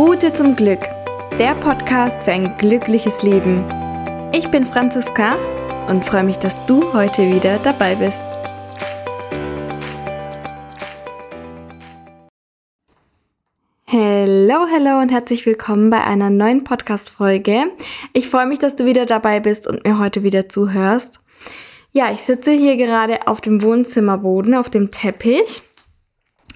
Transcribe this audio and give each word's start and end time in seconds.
Route 0.00 0.32
zum 0.32 0.56
Glück, 0.56 0.80
der 1.38 1.54
Podcast 1.56 2.22
für 2.22 2.32
ein 2.32 2.56
glückliches 2.56 3.22
Leben. 3.22 3.62
Ich 4.32 4.50
bin 4.50 4.64
Franziska 4.64 5.36
und 5.88 6.06
freue 6.06 6.24
mich, 6.24 6.38
dass 6.38 6.64
du 6.64 6.94
heute 6.94 7.20
wieder 7.20 7.58
dabei 7.58 7.96
bist. 7.96 8.18
Hallo, 13.88 14.66
hallo 14.72 15.02
und 15.02 15.10
herzlich 15.10 15.44
willkommen 15.44 15.90
bei 15.90 16.02
einer 16.02 16.30
neuen 16.30 16.64
Podcast-Folge. 16.64 17.64
Ich 18.14 18.26
freue 18.26 18.46
mich, 18.46 18.58
dass 18.58 18.76
du 18.76 18.86
wieder 18.86 19.04
dabei 19.04 19.38
bist 19.38 19.66
und 19.66 19.84
mir 19.84 19.98
heute 19.98 20.22
wieder 20.22 20.48
zuhörst. 20.48 21.20
Ja, 21.92 22.10
ich 22.10 22.22
sitze 22.22 22.52
hier 22.52 22.78
gerade 22.78 23.26
auf 23.26 23.42
dem 23.42 23.60
Wohnzimmerboden, 23.60 24.54
auf 24.54 24.70
dem 24.70 24.90
Teppich 24.90 25.60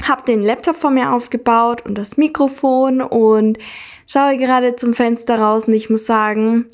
habe 0.02 0.22
den 0.26 0.42
Laptop 0.42 0.76
vor 0.76 0.90
mir 0.90 1.12
aufgebaut 1.12 1.82
und 1.84 1.96
das 1.96 2.16
Mikrofon 2.16 3.00
und 3.00 3.58
schaue 4.06 4.36
gerade 4.36 4.76
zum 4.76 4.94
Fenster 4.94 5.38
raus 5.38 5.66
und 5.66 5.72
ich 5.74 5.90
muss 5.90 6.06
sagen, 6.06 6.66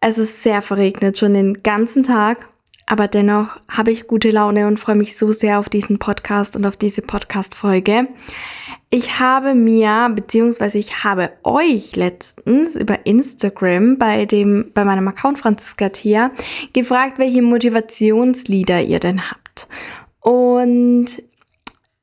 es 0.00 0.18
ist 0.18 0.42
sehr 0.42 0.62
verregnet, 0.62 1.18
schon 1.18 1.34
den 1.34 1.62
ganzen 1.62 2.02
Tag. 2.02 2.48
Aber 2.86 3.06
dennoch 3.06 3.60
habe 3.68 3.92
ich 3.92 4.08
gute 4.08 4.30
Laune 4.30 4.66
und 4.66 4.80
freue 4.80 4.96
mich 4.96 5.16
so 5.16 5.30
sehr 5.30 5.60
auf 5.60 5.68
diesen 5.68 6.00
Podcast 6.00 6.56
und 6.56 6.66
auf 6.66 6.76
diese 6.76 7.02
Podcast-Folge. 7.02 8.08
Ich 8.88 9.20
habe 9.20 9.54
mir, 9.54 10.10
beziehungsweise 10.12 10.78
ich 10.78 11.04
habe 11.04 11.30
euch 11.44 11.94
letztens 11.94 12.74
über 12.74 13.06
Instagram 13.06 13.96
bei 13.96 14.26
dem, 14.26 14.72
bei 14.74 14.84
meinem 14.84 15.06
Account 15.06 15.38
Franziska 15.38 15.90
Thea 15.90 16.32
gefragt, 16.72 17.20
welche 17.20 17.42
Motivationslieder 17.42 18.82
ihr 18.82 18.98
denn 18.98 19.30
habt. 19.30 19.68
Und 20.20 21.22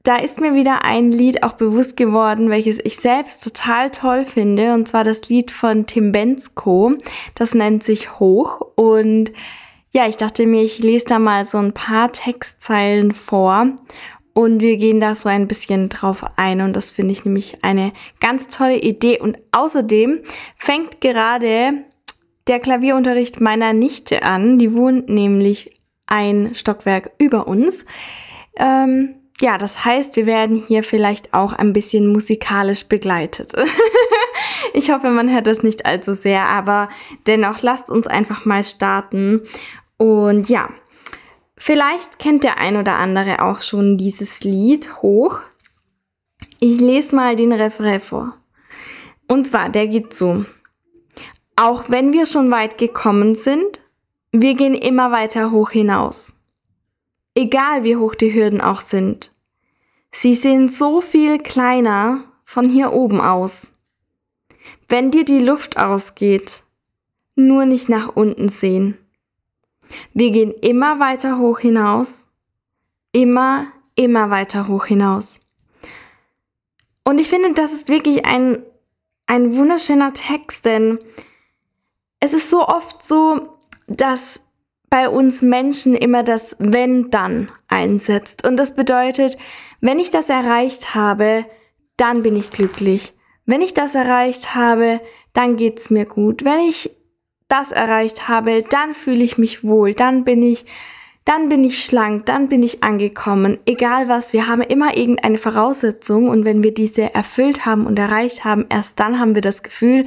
da 0.08 0.16
ist 0.16 0.40
mir 0.40 0.54
wieder 0.54 0.86
ein 0.86 1.12
Lied 1.12 1.44
auch 1.44 1.54
bewusst 1.54 1.98
geworden, 1.98 2.50
welches 2.50 2.80
ich 2.82 2.96
selbst 2.96 3.44
total 3.44 3.92
toll 3.92 4.24
finde. 4.24 4.74
Und 4.74 4.88
zwar 4.88 5.04
das 5.04 5.28
Lied 5.28 5.52
von 5.52 5.86
Tim 5.86 6.14
Bensko. 6.14 6.94
Das 7.36 7.54
nennt 7.54 7.84
sich 7.84 8.18
Hoch. 8.18 8.62
Und 8.76 9.34
ja, 9.92 10.08
ich 10.08 10.16
dachte 10.16 10.48
mir, 10.48 10.64
ich 10.64 10.80
lese 10.80 11.08
da 11.08 11.20
mal 11.20 11.44
so 11.44 11.58
ein 11.58 11.74
paar 11.74 12.14
Textzeilen 12.14 13.12
vor. 13.12 13.76
Und 14.34 14.62
wir 14.62 14.78
gehen 14.78 15.02
da 15.02 15.14
so 15.14 15.28
ein 15.28 15.46
bisschen 15.46 15.90
drauf 15.90 16.24
ein. 16.38 16.62
Und 16.62 16.74
das 16.74 16.94
finde 16.94 17.12
ich 17.12 17.26
nämlich 17.26 17.66
eine 17.66 17.92
ganz 18.22 18.48
tolle 18.48 18.80
Idee. 18.80 19.20
Und 19.20 19.38
außerdem 19.52 20.22
fängt 20.56 21.02
gerade 21.02 21.84
der 22.48 22.62
Klavierunterricht 22.62 23.42
meiner 23.42 23.74
Nichte 23.74 24.24
an. 24.24 24.58
Die 24.58 24.74
wohnt 24.74 25.10
nämlich 25.10 25.82
ein 26.06 26.56
Stockwerk 26.56 27.12
über 27.18 27.46
uns. 27.46 27.84
Ähm, 28.56 29.17
ja, 29.40 29.58
das 29.58 29.86
heißt, 29.86 30.16
wir 30.16 30.26
werden 30.26 30.56
hier 30.68 30.82
vielleicht 30.84 31.34
auch 31.34 31.54
ein 31.54 31.72
bisschen 31.72 32.08
musikalisch 32.12 32.86
begleitet. 32.88 33.52
ich 34.74 34.92
hoffe, 34.92 35.10
man 35.12 35.32
hört 35.32 35.46
das 35.46 35.62
nicht 35.62 35.86
allzu 35.86 36.14
sehr, 36.14 36.48
aber 36.48 36.90
dennoch 37.28 37.62
lasst 37.62 37.92
uns 37.92 38.08
einfach 38.08 38.46
mal 38.46 38.64
starten. 38.64 39.44
Und 39.98 40.50
ja, 40.50 40.70
vielleicht 41.56 42.18
kennt 42.18 42.44
der 42.44 42.58
ein 42.58 42.78
oder 42.78 42.96
andere 42.96 43.44
auch 43.44 43.62
schon 43.62 43.98
dieses 43.98 44.44
Lied 44.44 45.02
hoch. 45.04 45.40
Ich 46.60 46.80
lese 46.80 47.16
mal 47.16 47.36
den 47.36 47.52
Refrain 47.52 48.00
vor. 48.00 48.34
Und 49.28 49.46
zwar, 49.46 49.70
der 49.70 49.88
geht 49.88 50.16
so. 50.16 50.46
Auch 51.56 51.90
wenn 51.90 52.12
wir 52.12 52.26
schon 52.26 52.50
weit 52.50 52.80
gekommen 52.80 53.36
sind, 53.36 53.82
wir 54.32 54.56
gehen 54.56 54.74
immer 54.74 55.12
weiter 55.12 55.52
hoch 55.52 55.70
hinaus 55.70 56.37
egal 57.38 57.84
wie 57.84 57.96
hoch 57.96 58.16
die 58.16 58.34
Hürden 58.34 58.62
auch 58.62 58.82
sind. 58.82 59.34
Sie 60.12 60.34
sind 60.34 60.74
so 60.74 61.02
viel 61.02 61.38
kleiner 61.38 62.24
von 62.44 62.68
hier 62.68 62.94
oben 62.94 63.22
aus. 63.22 63.70
Wenn 64.90 65.12
dir 65.12 65.24
die 65.24 65.40
Luft 65.40 65.78
ausgeht, 65.78 66.64
nur 67.36 67.66
nicht 67.66 67.90
nach 67.90 68.16
unten 68.16 68.50
sehen. 68.50 68.98
Wir 70.14 70.32
gehen 70.32 70.52
immer 70.52 71.00
weiter 71.00 71.38
hoch 71.38 71.60
hinaus, 71.60 72.26
immer, 73.12 73.68
immer 73.96 74.32
weiter 74.32 74.68
hoch 74.68 74.86
hinaus. 74.86 75.40
Und 77.04 77.20
ich 77.20 77.30
finde, 77.30 77.54
das 77.54 77.72
ist 77.72 77.88
wirklich 77.88 78.26
ein, 78.26 78.64
ein 79.28 79.56
wunderschöner 79.56 80.14
Text, 80.14 80.66
denn 80.66 81.00
es 82.20 82.34
ist 82.34 82.50
so 82.50 82.68
oft 82.68 83.04
so, 83.04 83.60
dass 83.86 84.42
bei 84.90 85.10
uns 85.10 85.42
Menschen 85.42 85.96
immer 85.96 86.24
das 86.24 86.56
wenn 86.60 87.12
dann 87.12 87.50
einsetzt. 87.68 88.48
Und 88.48 88.58
das 88.58 88.76
bedeutet, 88.76 89.38
wenn 89.82 90.00
ich 90.00 90.10
das 90.10 90.30
erreicht 90.30 90.96
habe, 90.96 91.46
dann 91.98 92.24
bin 92.24 92.36
ich 92.36 92.52
glücklich. 92.52 93.14
Wenn 93.46 93.62
ich 93.62 93.74
das 93.74 93.96
erreicht 93.96 94.56
habe, 94.56 95.02
dann 95.34 95.58
geht's 95.58 95.90
mir 95.90 96.06
gut. 96.06 96.44
Wenn 96.44 96.60
ich 96.60 96.92
das 97.48 97.72
erreicht 97.72 98.28
habe, 98.28 98.64
dann 98.64 98.94
fühle 98.94 99.24
ich 99.24 99.38
mich 99.38 99.64
wohl, 99.64 99.94
dann 99.94 100.24
bin 100.24 100.42
ich 100.42 100.66
dann 101.28 101.50
bin 101.50 101.66
ich 101.66 101.84
schlank, 101.84 102.26
dann 102.26 102.48
bin 102.48 102.64
ich 102.64 102.86
angekommen. 102.86 103.58
Egal 103.66 104.08
was, 104.08 104.32
wir 104.32 104.48
haben 104.48 104.62
immer 104.62 104.96
irgendeine 104.96 105.38
Voraussetzung 105.38 106.30
und 106.30 106.46
wenn 106.46 106.64
wir 106.64 106.74
diese 106.74 107.14
erfüllt 107.14 107.66
haben 107.66 107.86
und 107.86 108.00
erreicht 108.00 108.46
haben, 108.46 108.66
erst 108.70 108.98
dann 109.02 109.20
haben 109.20 109.36
wir 109.36 109.42
das 109.42 109.62
Gefühl, 109.62 110.06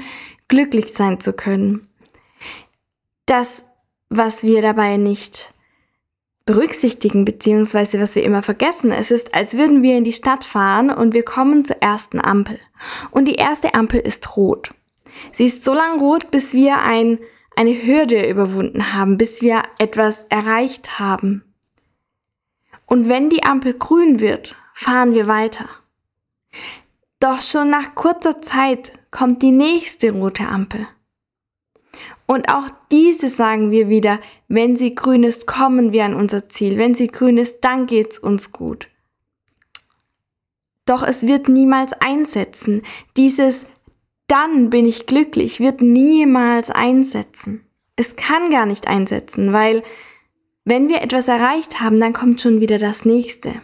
glücklich 0.48 0.88
sein 0.94 1.20
zu 1.20 1.34
können. 1.34 1.86
Das 3.26 3.66
was 4.10 4.42
wir 4.42 4.60
dabei 4.60 4.96
nicht 4.96 5.54
berücksichtigen, 6.44 7.24
beziehungsweise 7.24 8.00
was 8.00 8.16
wir 8.16 8.24
immer 8.24 8.42
vergessen. 8.42 8.90
Es 8.90 9.10
ist, 9.12 9.34
als 9.34 9.56
würden 9.56 9.82
wir 9.82 9.96
in 9.96 10.04
die 10.04 10.12
Stadt 10.12 10.44
fahren 10.44 10.90
und 10.90 11.14
wir 11.14 11.22
kommen 11.22 11.64
zur 11.64 11.76
ersten 11.80 12.20
Ampel. 12.20 12.58
Und 13.12 13.26
die 13.26 13.36
erste 13.36 13.74
Ampel 13.74 14.00
ist 14.00 14.36
rot. 14.36 14.74
Sie 15.32 15.46
ist 15.46 15.64
so 15.64 15.74
lang 15.74 16.00
rot, 16.00 16.30
bis 16.32 16.52
wir 16.52 16.82
ein, 16.82 17.20
eine 17.56 17.82
Hürde 17.82 18.28
überwunden 18.28 18.92
haben, 18.92 19.16
bis 19.16 19.42
wir 19.42 19.62
etwas 19.78 20.26
erreicht 20.28 20.98
haben. 20.98 21.44
Und 22.86 23.08
wenn 23.08 23.30
die 23.30 23.44
Ampel 23.44 23.74
grün 23.74 24.18
wird, 24.18 24.56
fahren 24.74 25.14
wir 25.14 25.28
weiter. 25.28 25.68
Doch 27.20 27.42
schon 27.42 27.70
nach 27.70 27.94
kurzer 27.94 28.40
Zeit 28.40 28.92
kommt 29.12 29.42
die 29.42 29.52
nächste 29.52 30.10
rote 30.10 30.48
Ampel. 30.48 30.88
Und 32.30 32.48
auch 32.48 32.68
diese 32.92 33.28
sagen 33.28 33.72
wir 33.72 33.88
wieder, 33.88 34.20
wenn 34.46 34.76
sie 34.76 34.94
grün 34.94 35.24
ist, 35.24 35.48
kommen 35.48 35.90
wir 35.90 36.04
an 36.04 36.14
unser 36.14 36.48
Ziel. 36.48 36.78
Wenn 36.78 36.94
sie 36.94 37.08
grün 37.08 37.36
ist, 37.38 37.64
dann 37.64 37.88
geht's 37.88 38.20
uns 38.20 38.52
gut. 38.52 38.86
Doch 40.86 41.02
es 41.02 41.26
wird 41.26 41.48
niemals 41.48 41.92
einsetzen. 41.92 42.82
Dieses 43.16 43.66
dann 44.28 44.70
bin 44.70 44.86
ich 44.86 45.06
glücklich 45.06 45.58
wird 45.58 45.82
niemals 45.82 46.70
einsetzen. 46.70 47.66
Es 47.96 48.14
kann 48.14 48.50
gar 48.50 48.64
nicht 48.64 48.86
einsetzen, 48.86 49.52
weil 49.52 49.82
wenn 50.64 50.88
wir 50.88 51.02
etwas 51.02 51.26
erreicht 51.26 51.80
haben, 51.80 51.98
dann 51.98 52.12
kommt 52.12 52.40
schon 52.40 52.60
wieder 52.60 52.78
das 52.78 53.04
nächste. 53.04 53.60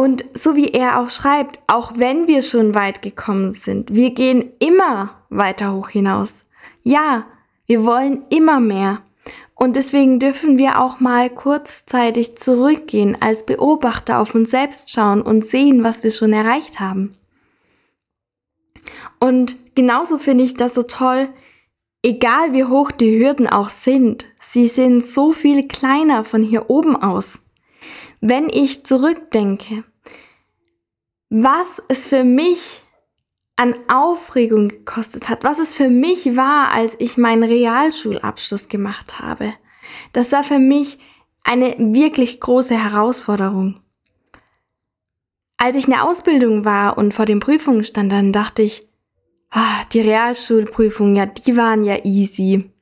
Und 0.00 0.24
so 0.32 0.56
wie 0.56 0.68
er 0.68 0.98
auch 0.98 1.10
schreibt, 1.10 1.60
auch 1.66 1.92
wenn 1.94 2.26
wir 2.26 2.40
schon 2.40 2.74
weit 2.74 3.02
gekommen 3.02 3.50
sind, 3.50 3.94
wir 3.94 4.14
gehen 4.14 4.50
immer 4.58 5.10
weiter 5.28 5.74
hoch 5.74 5.90
hinaus. 5.90 6.46
Ja, 6.82 7.26
wir 7.66 7.84
wollen 7.84 8.22
immer 8.30 8.60
mehr. 8.60 9.02
Und 9.52 9.76
deswegen 9.76 10.18
dürfen 10.18 10.58
wir 10.58 10.80
auch 10.80 11.00
mal 11.00 11.28
kurzzeitig 11.28 12.38
zurückgehen, 12.38 13.20
als 13.20 13.44
Beobachter 13.44 14.20
auf 14.20 14.34
uns 14.34 14.50
selbst 14.50 14.90
schauen 14.90 15.20
und 15.20 15.44
sehen, 15.44 15.84
was 15.84 16.02
wir 16.02 16.10
schon 16.10 16.32
erreicht 16.32 16.80
haben. 16.80 17.14
Und 19.18 19.58
genauso 19.74 20.16
finde 20.16 20.44
ich 20.44 20.54
das 20.54 20.76
so 20.76 20.82
toll, 20.82 21.28
egal 22.02 22.54
wie 22.54 22.64
hoch 22.64 22.90
die 22.90 23.22
Hürden 23.22 23.46
auch 23.46 23.68
sind, 23.68 24.24
sie 24.38 24.66
sind 24.66 25.04
so 25.04 25.34
viel 25.34 25.68
kleiner 25.68 26.24
von 26.24 26.42
hier 26.42 26.70
oben 26.70 26.96
aus. 26.96 27.38
Wenn 28.20 28.48
ich 28.48 28.84
zurückdenke, 28.84 29.84
was 31.30 31.82
es 31.88 32.08
für 32.08 32.24
mich 32.24 32.82
an 33.60 33.74
Aufregung 33.88 34.68
gekostet 34.68 35.28
hat, 35.28 35.44
was 35.44 35.58
es 35.58 35.74
für 35.74 35.90
mich 35.90 36.34
war, 36.34 36.72
als 36.72 36.96
ich 36.98 37.18
meinen 37.18 37.42
Realschulabschluss 37.42 38.68
gemacht 38.68 39.20
habe. 39.20 39.52
Das 40.14 40.32
war 40.32 40.42
für 40.42 40.58
mich 40.58 40.98
eine 41.44 41.76
wirklich 41.78 42.40
große 42.40 42.74
Herausforderung. 42.74 43.80
Als 45.58 45.76
ich 45.76 45.84
in 45.84 45.92
der 45.92 46.04
Ausbildung 46.04 46.64
war 46.64 46.96
und 46.96 47.12
vor 47.12 47.26
den 47.26 47.40
Prüfungen 47.40 47.84
stand, 47.84 48.10
dann 48.10 48.32
dachte 48.32 48.62
ich, 48.62 48.88
ah, 49.50 49.84
die 49.92 50.00
Realschulprüfungen, 50.00 51.16
ja, 51.16 51.26
die 51.26 51.54
waren 51.54 51.84
ja 51.84 52.02
easy. 52.02 52.72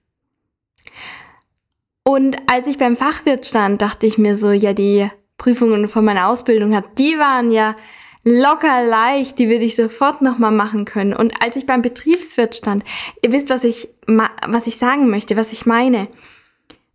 Und 2.08 2.38
als 2.50 2.66
ich 2.66 2.78
beim 2.78 2.96
Fachwirt 2.96 3.44
stand, 3.44 3.82
dachte 3.82 4.06
ich 4.06 4.16
mir 4.16 4.34
so, 4.34 4.50
ja, 4.50 4.72
die 4.72 5.10
Prüfungen 5.36 5.88
von 5.88 6.06
meiner 6.06 6.28
Ausbildung 6.28 6.82
die 6.96 7.18
waren 7.18 7.52
ja 7.52 7.76
locker 8.24 8.82
leicht, 8.82 9.38
die 9.38 9.50
würde 9.50 9.66
ich 9.66 9.76
sofort 9.76 10.22
nochmal 10.22 10.50
machen 10.50 10.86
können. 10.86 11.12
Und 11.12 11.34
als 11.44 11.56
ich 11.56 11.66
beim 11.66 11.82
Betriebswirt 11.82 12.54
stand, 12.54 12.82
ihr 13.22 13.30
wisst, 13.32 13.50
was 13.50 13.62
ich, 13.62 13.90
was 14.06 14.66
ich 14.66 14.78
sagen 14.78 15.10
möchte, 15.10 15.36
was 15.36 15.52
ich 15.52 15.66
meine. 15.66 16.08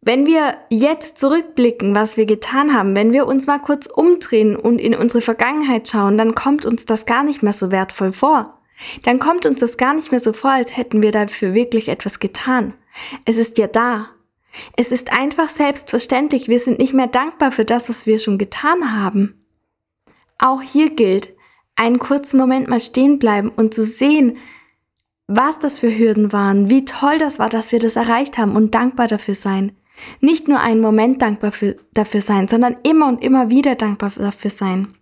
wenn 0.02 0.26
wir 0.26 0.56
jetzt 0.72 1.20
zurückblicken, 1.20 1.94
was 1.94 2.18
wir 2.18 2.26
getan 2.26 2.74
haben, 2.74 2.96
wenn 2.96 3.14
wir 3.14 3.28
uns 3.28 3.46
mal 3.46 3.60
kurz 3.60 3.86
umdrehen 3.86 4.56
und 4.56 4.80
in 4.80 4.96
unsere 4.96 5.22
Vergangenheit 5.22 5.88
schauen, 5.88 6.18
dann 6.18 6.34
kommt 6.34 6.66
uns 6.66 6.86
das 6.86 7.06
gar 7.06 7.24
nicht 7.24 7.44
mehr 7.44 7.54
so 7.54 7.70
wertvoll 7.70 8.14
vor. 8.14 8.58
Dann 9.04 9.20
kommt 9.20 9.46
uns 9.46 9.60
das 9.60 9.78
gar 9.78 9.94
nicht 9.94 10.10
mehr 10.10 10.20
so 10.20 10.34
vor, 10.34 10.50
als 10.50 10.76
hätten 10.76 11.04
wir 11.04 11.12
dafür 11.12 11.54
wirklich 11.54 11.88
etwas 11.88 12.20
getan. 12.20 12.74
Es 13.26 13.38
ist 13.38 13.60
ja 13.60 13.68
da. 13.68 14.10
Es 14.76 14.92
ist 14.92 15.12
einfach 15.12 15.50
selbstverständlich. 15.50 16.48
Wir 16.48 16.60
sind 16.60 16.80
nicht 16.80 16.94
mehr 16.94 17.08
dankbar 17.08 17.52
für 17.52 17.66
das, 17.66 17.90
was 17.90 18.06
wir 18.06 18.20
schon 18.20 18.38
getan 18.38 18.96
haben. 18.96 19.46
Auch 20.38 20.62
hier 20.62 20.90
gilt, 20.90 21.34
einen 21.76 22.00
kurzen 22.00 22.38
Moment 22.38 22.68
mal 22.68 22.80
stehen 22.80 23.20
bleiben 23.20 23.50
und 23.50 23.74
zu 23.74 23.84
sehen, 23.84 24.38
was 25.28 25.60
das 25.60 25.80
für 25.80 25.98
Hürden 25.98 26.34
waren, 26.34 26.70
wie 26.70 26.86
toll 26.86 27.18
das 27.18 27.40
war, 27.40 27.50
dass 27.50 27.72
wir 27.72 27.80
das 27.80 27.96
erreicht 27.96 28.38
haben 28.38 28.56
und 28.56 28.76
dankbar 28.76 29.08
dafür 29.08 29.36
sein. 29.36 29.76
Nicht 30.20 30.48
nur 30.48 30.60
einen 30.60 30.82
Moment 30.82 31.22
dankbar 31.22 31.52
für, 31.52 31.78
dafür 31.94 32.22
sein, 32.22 32.48
sondern 32.48 32.78
immer 32.84 33.08
und 33.08 33.24
immer 33.24 33.50
wieder 33.50 33.76
dankbar 33.76 34.12
dafür 34.16 34.50
sein. 34.50 34.96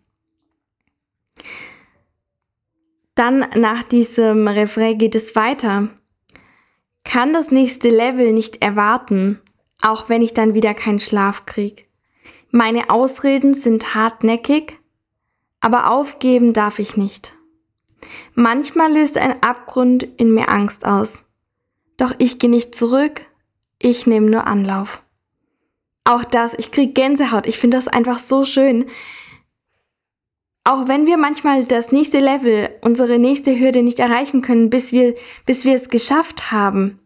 Dann 3.15 3.47
nach 3.55 3.83
diesem 3.83 4.47
Refrain 4.47 4.97
geht 4.97 5.15
es 5.15 5.35
weiter. 5.35 5.89
Kann 7.03 7.33
das 7.33 7.51
nächste 7.51 7.89
Level 7.89 8.31
nicht 8.33 8.61
erwarten, 8.61 9.41
auch 9.81 10.09
wenn 10.09 10.21
ich 10.21 10.33
dann 10.33 10.53
wieder 10.53 10.73
keinen 10.73 10.99
Schlaf 10.99 11.45
krieg. 11.45 11.87
Meine 12.51 12.89
Ausreden 12.89 13.53
sind 13.53 13.95
hartnäckig, 13.95 14.79
aber 15.59 15.89
aufgeben 15.91 16.53
darf 16.53 16.79
ich 16.79 16.97
nicht. 16.97 17.33
Manchmal 18.33 18.93
löst 18.93 19.17
ein 19.17 19.41
Abgrund 19.43 20.03
in 20.03 20.33
mir 20.33 20.49
Angst 20.49 20.85
aus. 20.85 21.23
Doch 21.97 22.13
ich 22.17 22.39
gehe 22.39 22.49
nicht 22.49 22.75
zurück, 22.75 23.21
ich 23.79 24.07
nehme 24.07 24.29
nur 24.29 24.47
Anlauf. 24.47 25.03
Auch 26.03 26.23
das, 26.23 26.53
ich 26.57 26.71
krieg 26.71 26.95
Gänsehaut. 26.95 27.45
Ich 27.45 27.59
finde 27.59 27.77
das 27.77 27.87
einfach 27.87 28.19
so 28.19 28.43
schön. 28.43 28.85
Auch 30.63 30.87
wenn 30.87 31.05
wir 31.07 31.17
manchmal 31.17 31.65
das 31.65 31.91
nächste 31.91 32.19
Level, 32.19 32.69
unsere 32.81 33.17
nächste 33.17 33.59
Hürde 33.59 33.81
nicht 33.81 33.99
erreichen 33.99 34.41
können, 34.41 34.69
bis 34.69 34.91
wir, 34.91 35.15
bis 35.45 35.65
wir 35.65 35.75
es 35.75 35.89
geschafft 35.89 36.51
haben. 36.51 36.99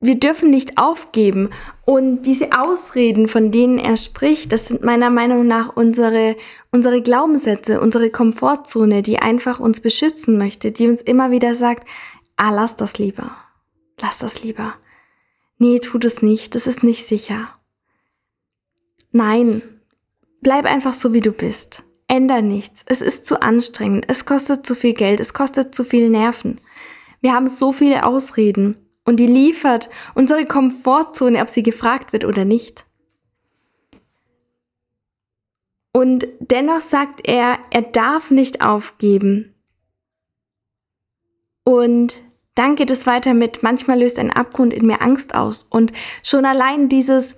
Wir 0.00 0.20
dürfen 0.20 0.50
nicht 0.50 0.78
aufgeben. 0.78 1.50
Und 1.84 2.22
diese 2.22 2.50
Ausreden, 2.52 3.26
von 3.26 3.50
denen 3.50 3.78
er 3.78 3.96
spricht, 3.96 4.52
das 4.52 4.68
sind 4.68 4.84
meiner 4.84 5.10
Meinung 5.10 5.46
nach 5.46 5.74
unsere, 5.74 6.36
unsere 6.70 7.00
Glaubenssätze, 7.02 7.80
unsere 7.80 8.10
Komfortzone, 8.10 9.02
die 9.02 9.18
einfach 9.18 9.60
uns 9.60 9.80
beschützen 9.80 10.38
möchte, 10.38 10.72
die 10.72 10.88
uns 10.88 11.02
immer 11.02 11.30
wieder 11.30 11.54
sagt, 11.54 11.88
ah, 12.36 12.50
lass 12.50 12.76
das 12.76 12.98
lieber. 12.98 13.30
Lass 14.00 14.18
das 14.18 14.42
lieber 14.42 14.74
nee, 15.64 15.78
tu 15.78 15.98
das 15.98 16.22
nicht, 16.22 16.54
das 16.54 16.66
ist 16.66 16.82
nicht 16.82 17.06
sicher. 17.06 17.48
Nein, 19.12 19.62
bleib 20.44 20.64
einfach 20.64 20.94
so, 20.94 21.12
wie 21.12 21.20
du 21.20 21.32
bist. 21.32 21.82
Änder 22.06 22.40
nichts. 22.40 22.84
Es 22.86 23.00
ist 23.00 23.26
zu 23.26 23.42
anstrengend. 23.42 24.04
Es 24.06 24.24
kostet 24.24 24.64
zu 24.64 24.76
viel 24.76 24.94
Geld. 24.94 25.18
Es 25.18 25.34
kostet 25.34 25.74
zu 25.74 25.82
viel 25.82 26.08
Nerven. 26.08 26.60
Wir 27.20 27.32
haben 27.32 27.48
so 27.48 27.72
viele 27.72 28.06
Ausreden 28.06 28.76
und 29.04 29.16
die 29.18 29.26
liefert 29.26 29.90
unsere 30.14 30.46
Komfortzone, 30.46 31.40
ob 31.40 31.48
sie 31.48 31.62
gefragt 31.62 32.12
wird 32.12 32.24
oder 32.24 32.44
nicht. 32.44 32.86
Und 35.92 36.26
dennoch 36.40 36.80
sagt 36.80 37.26
er, 37.26 37.58
er 37.70 37.82
darf 37.82 38.30
nicht 38.30 38.64
aufgeben. 38.64 39.54
Und 41.64 42.20
dann 42.54 42.76
geht 42.76 42.90
es 42.90 43.06
weiter 43.06 43.32
mit, 43.32 43.62
manchmal 43.62 44.00
löst 44.00 44.18
ein 44.18 44.30
Abgrund 44.30 44.74
in 44.74 44.86
mir 44.86 45.02
Angst 45.02 45.34
aus. 45.34 45.66
Und 45.70 45.92
schon 46.22 46.44
allein 46.44 46.88
dieses, 46.88 47.36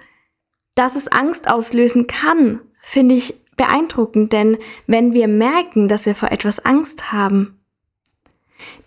dass 0.75 0.97
es 0.97 1.09
Angst 1.09 1.49
auslösen 1.49 2.07
kann, 2.07 2.61
finde 2.89 3.17
ich 3.17 3.35
beeindruckend, 3.57 4.33
denn 4.33 4.59
wenn 4.87 5.13
wir 5.13 5.27
merken, 5.27 5.89
dass 5.89 6.07
wir 6.07 6.15
vor 6.15 6.31
etwas 6.31 6.65
Angst 6.65 7.11
haben, 7.11 7.59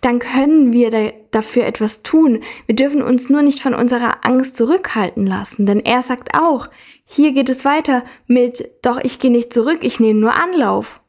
dann 0.00 0.20
können 0.20 0.72
wir 0.72 0.90
da, 0.90 1.12
dafür 1.30 1.66
etwas 1.66 2.02
tun. 2.02 2.42
Wir 2.64 2.74
dürfen 2.74 3.02
uns 3.02 3.28
nur 3.28 3.42
nicht 3.42 3.60
von 3.60 3.74
unserer 3.74 4.24
Angst 4.26 4.56
zurückhalten 4.56 5.26
lassen, 5.26 5.66
denn 5.66 5.80
er 5.80 6.00
sagt 6.00 6.30
auch, 6.34 6.68
hier 7.04 7.32
geht 7.32 7.50
es 7.50 7.66
weiter 7.66 8.02
mit, 8.26 8.64
doch 8.80 8.98
ich 9.02 9.18
gehe 9.18 9.30
nicht 9.30 9.52
zurück, 9.52 9.80
ich 9.82 10.00
nehme 10.00 10.18
nur 10.18 10.34
Anlauf. 10.34 10.99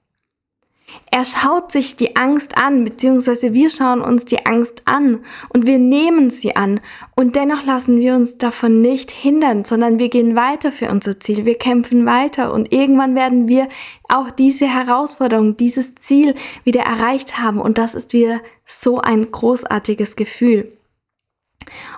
Er 1.09 1.25
schaut 1.25 1.71
sich 1.71 1.95
die 1.97 2.15
Angst 2.15 2.57
an, 2.57 2.83
beziehungsweise 2.83 3.53
wir 3.53 3.69
schauen 3.69 4.01
uns 4.01 4.25
die 4.25 4.45
Angst 4.45 4.81
an 4.85 5.19
und 5.49 5.65
wir 5.65 5.77
nehmen 5.77 6.29
sie 6.29 6.55
an. 6.55 6.79
Und 7.15 7.35
dennoch 7.35 7.65
lassen 7.65 7.99
wir 7.99 8.15
uns 8.15 8.37
davon 8.37 8.81
nicht 8.81 9.11
hindern, 9.11 9.65
sondern 9.65 9.99
wir 9.99 10.09
gehen 10.09 10.35
weiter 10.35 10.71
für 10.71 10.89
unser 10.89 11.19
Ziel, 11.19 11.45
wir 11.45 11.57
kämpfen 11.57 12.05
weiter 12.05 12.53
und 12.53 12.71
irgendwann 12.71 13.15
werden 13.15 13.47
wir 13.47 13.67
auch 14.07 14.31
diese 14.31 14.67
Herausforderung, 14.67 15.57
dieses 15.57 15.95
Ziel 15.95 16.33
wieder 16.63 16.81
erreicht 16.81 17.37
haben. 17.39 17.59
Und 17.59 17.77
das 17.77 17.95
ist 17.95 18.13
wieder 18.13 18.39
so 18.65 18.99
ein 18.99 19.31
großartiges 19.31 20.15
Gefühl. 20.15 20.71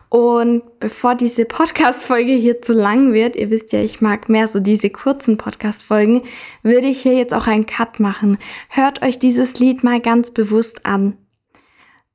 Und 0.09 0.79
bevor 0.79 1.15
diese 1.15 1.45
Podcast-Folge 1.45 2.33
hier 2.33 2.61
zu 2.61 2.73
lang 2.73 3.13
wird, 3.13 3.35
ihr 3.35 3.49
wisst 3.49 3.73
ja, 3.73 3.79
ich 3.79 4.01
mag 4.01 4.29
mehr 4.29 4.47
so 4.47 4.59
diese 4.59 4.89
kurzen 4.89 5.37
Podcast-Folgen, 5.37 6.23
würde 6.61 6.87
ich 6.87 7.01
hier 7.01 7.13
jetzt 7.13 7.33
auch 7.33 7.47
einen 7.47 7.65
Cut 7.65 7.99
machen. 7.99 8.37
Hört 8.69 9.01
euch 9.01 9.19
dieses 9.19 9.59
Lied 9.59 9.83
mal 9.83 9.99
ganz 9.99 10.31
bewusst 10.31 10.85
an. 10.85 11.17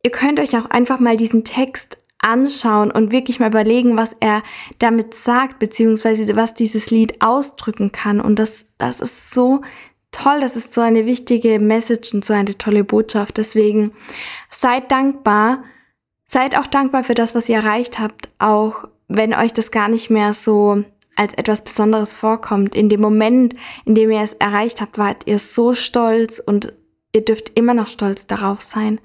Ihr 0.02 0.10
könnt 0.10 0.38
euch 0.40 0.56
auch 0.56 0.66
einfach 0.66 1.00
mal 1.00 1.16
diesen 1.16 1.44
Text 1.44 1.98
anschauen 2.18 2.90
und 2.90 3.12
wirklich 3.12 3.40
mal 3.40 3.48
überlegen, 3.48 3.96
was 3.96 4.16
er 4.20 4.42
damit 4.78 5.14
sagt, 5.14 5.58
beziehungsweise 5.58 6.34
was 6.36 6.54
dieses 6.54 6.90
Lied 6.90 7.20
ausdrücken 7.20 7.92
kann. 7.92 8.20
Und 8.20 8.38
das, 8.38 8.66
das 8.76 9.00
ist 9.00 9.30
so 9.30 9.62
toll, 10.10 10.40
das 10.40 10.56
ist 10.56 10.74
so 10.74 10.80
eine 10.80 11.06
wichtige 11.06 11.58
Message 11.58 12.14
und 12.14 12.24
so 12.24 12.32
eine 12.32 12.56
tolle 12.56 12.84
Botschaft. 12.84 13.36
Deswegen 13.36 13.92
seid 14.50 14.90
dankbar 14.90 15.62
Seid 16.30 16.58
auch 16.58 16.66
dankbar 16.66 17.04
für 17.04 17.14
das, 17.14 17.34
was 17.34 17.48
ihr 17.48 17.56
erreicht 17.56 17.98
habt, 17.98 18.28
auch 18.38 18.84
wenn 19.08 19.34
euch 19.34 19.54
das 19.54 19.70
gar 19.70 19.88
nicht 19.88 20.10
mehr 20.10 20.34
so 20.34 20.84
als 21.16 21.32
etwas 21.32 21.64
Besonderes 21.64 22.12
vorkommt. 22.12 22.74
In 22.74 22.90
dem 22.90 23.00
Moment, 23.00 23.56
in 23.86 23.94
dem 23.94 24.10
ihr 24.10 24.20
es 24.20 24.34
erreicht 24.34 24.82
habt, 24.82 24.98
wart 24.98 25.26
ihr 25.26 25.38
so 25.38 25.72
stolz 25.72 26.38
und 26.38 26.74
ihr 27.14 27.24
dürft 27.24 27.58
immer 27.58 27.72
noch 27.72 27.88
stolz 27.88 28.26
darauf 28.26 28.60
sein. 28.60 29.00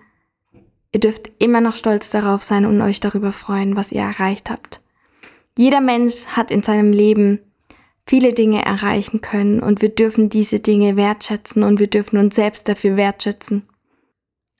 Ihr 0.92 1.00
dürft 1.00 1.32
immer 1.40 1.62
noch 1.62 1.76
stolz 1.76 2.12
darauf 2.12 2.44
sein 2.44 2.66
und 2.66 2.82
euch 2.82 3.00
darüber 3.00 3.32
freuen, 3.32 3.78
was 3.78 3.94
ihr 3.94 4.02
erreicht 4.02 4.50
habt. 4.50 4.82
Jeder 5.58 5.82
Mensch 5.82 6.26
hat 6.28 6.52
in 6.52 6.62
seinem 6.62 6.92
Leben 6.92 7.40
viele 8.06 8.34
Dinge 8.34 8.64
erreichen 8.66 9.22
können 9.22 9.62
und 9.62 9.82
wir 9.82 9.90
dürfen 9.90 10.30
diese 10.30 10.60
Dinge 10.60 10.98
wertschätzen 10.98 11.64
und 11.64 11.80
wir 11.80 11.88
dürfen 11.88 12.18
uns 12.18 12.36
selbst 12.36 12.68
dafür 12.68 12.98
wertschätzen. 12.98 13.64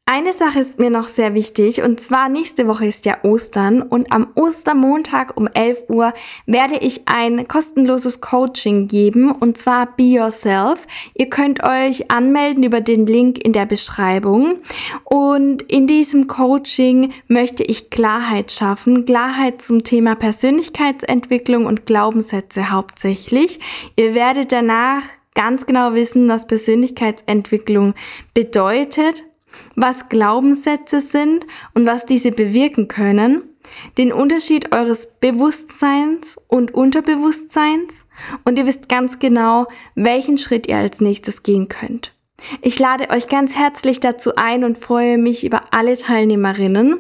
Eine 0.06 0.34
Sache 0.34 0.60
ist 0.60 0.80
mir 0.80 0.90
noch 0.90 1.08
sehr 1.08 1.34
wichtig 1.34 1.82
und 1.82 2.02
zwar 2.02 2.28
nächste 2.28 2.68
Woche 2.68 2.86
ist 2.86 3.06
ja 3.06 3.24
Ostern 3.24 3.82
und 3.82 4.12
am 4.12 4.28
Ostermontag 4.36 5.38
um 5.38 5.48
11 5.48 5.86
Uhr 5.88 6.14
werde 6.46 6.78
ich 6.78 7.08
ein 7.08 7.48
kostenloses 7.48 8.20
Coaching 8.20 8.90
geben 8.90 9.32
und 9.32 9.58
zwar 9.58 9.96
Be 9.96 10.04
Yourself. 10.04 10.86
Ihr 11.16 11.30
könnt 11.30 11.64
euch 11.64 12.12
anmelden 12.12 12.64
über 12.64 12.82
den 12.82 13.06
Link 13.06 13.44
in 13.44 13.54
der 13.54 13.66
Beschreibung 13.66 14.58
und 15.06 15.62
in 15.64 15.88
diesem 15.88 16.28
Coaching 16.28 17.14
möchte 17.30 17.64
ich 17.64 17.90
Klarheit 17.90 18.52
schaffen. 18.52 19.06
Klarheit 19.06 19.62
zum 19.62 19.86
Thema 19.86 20.16
Persönlichkeitsentwicklung 20.16 21.66
und 21.66 21.86
Glaubenssätze 21.86 22.72
hauptsächlich. 22.72 23.62
Ihr 23.96 24.14
werdet 24.16 24.52
danach 24.52 25.04
ganz 25.34 25.66
genau 25.66 25.94
wissen, 25.94 26.28
was 26.28 26.46
Persönlichkeitsentwicklung 26.46 27.94
bedeutet 28.34 29.24
was 29.76 30.10
Glaubenssätze 30.10 31.02
sind 31.02 31.46
und 31.74 31.86
was 31.88 32.06
diese 32.06 32.32
bewirken 32.32 32.88
können, 32.88 33.44
den 33.98 34.12
Unterschied 34.12 34.74
eures 34.74 35.08
Bewusstseins 35.20 36.38
und 36.48 36.74
Unterbewusstseins 36.74 38.06
und 38.44 38.58
ihr 38.58 38.68
wisst 38.68 38.90
ganz 38.90 39.20
genau, 39.20 39.68
welchen 39.96 40.38
Schritt 40.38 40.68
ihr 40.68 40.78
als 40.78 41.02
nächstes 41.02 41.44
gehen 41.44 41.70
könnt. 41.70 42.14
Ich 42.62 42.78
lade 42.80 43.10
euch 43.10 43.30
ganz 43.30 43.56
herzlich 43.56 44.00
dazu 44.00 44.36
ein 44.36 44.64
und 44.64 44.78
freue 44.78 45.18
mich 45.18 45.46
über 45.46 45.64
alle 45.72 45.98
Teilnehmerinnen 45.98 47.00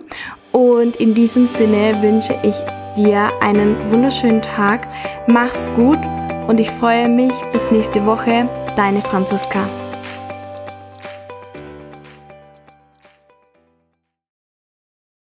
und 0.51 0.95
in 0.97 1.13
diesem 1.13 1.47
Sinne 1.47 2.01
wünsche 2.01 2.35
ich 2.43 2.55
dir 2.95 3.31
einen 3.41 3.75
wunderschönen 3.91 4.41
Tag. 4.41 4.87
Mach's 5.27 5.69
gut 5.75 5.99
und 6.47 6.59
ich 6.59 6.69
freue 6.69 7.09
mich 7.09 7.33
bis 7.51 7.71
nächste 7.71 8.05
Woche. 8.05 8.47
Deine 8.75 9.01
Franziska. 9.01 9.82